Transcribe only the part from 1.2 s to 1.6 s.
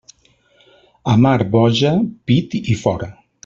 mar